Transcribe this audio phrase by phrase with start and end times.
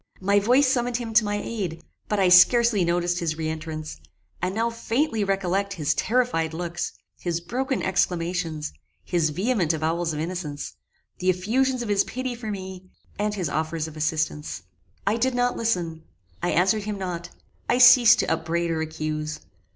[0.19, 4.01] My voice summoned him to my aid; but I scarcely noticed his re entrance,
[4.41, 10.73] and now faintly recollect his terrified looks, his broken exclamations, his vehement avowals of innocence,
[11.19, 14.63] the effusions of his pity for me, and his offers of assistance.
[15.05, 16.01] I did not listen
[16.41, 17.29] I answered him not
[17.69, 19.41] I ceased to upbraid or accuse.